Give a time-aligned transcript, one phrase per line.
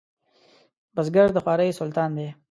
[0.95, 2.27] بزګر د خوارۍ سلطان دی